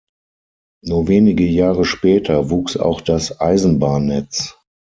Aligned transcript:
Nur 0.83 1.07
wenige 1.07 1.43
Jahre 1.43 1.85
später 1.85 2.49
wuchs 2.49 2.75
auch 2.75 3.01
das 3.01 3.39
Eisenbahnnetz. 3.39 4.57